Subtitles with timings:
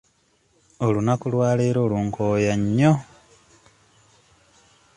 [0.85, 2.93] Olunaku lwa leero lunkooya nnyo.